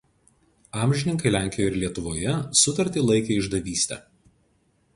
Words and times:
Amžininkai 0.85 1.33
Lenkijoje 1.35 1.69
ir 1.73 1.77
Lietuvoje 1.83 2.33
sutartį 2.63 3.05
laikė 3.11 3.39
išdavyste. 3.43 3.99